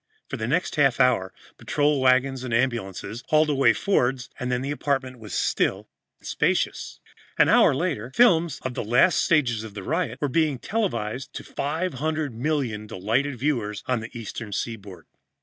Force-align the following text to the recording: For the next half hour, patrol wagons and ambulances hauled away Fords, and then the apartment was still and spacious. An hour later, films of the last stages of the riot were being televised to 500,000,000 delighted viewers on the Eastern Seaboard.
For 0.29 0.35
the 0.37 0.47
next 0.47 0.77
half 0.77 0.99
hour, 0.99 1.31
patrol 1.59 2.01
wagons 2.01 2.43
and 2.43 2.55
ambulances 2.55 3.23
hauled 3.27 3.51
away 3.51 3.71
Fords, 3.73 4.31
and 4.39 4.51
then 4.51 4.63
the 4.63 4.71
apartment 4.71 5.19
was 5.19 5.31
still 5.31 5.87
and 6.17 6.25
spacious. 6.27 6.99
An 7.37 7.49
hour 7.49 7.75
later, 7.75 8.11
films 8.15 8.57
of 8.63 8.73
the 8.73 8.83
last 8.83 9.23
stages 9.23 9.63
of 9.63 9.75
the 9.75 9.83
riot 9.83 10.17
were 10.19 10.27
being 10.27 10.57
televised 10.57 11.33
to 11.35 11.43
500,000,000 11.43 12.87
delighted 12.87 13.37
viewers 13.37 13.83
on 13.85 13.99
the 13.99 14.09
Eastern 14.17 14.51
Seaboard. 14.51 15.05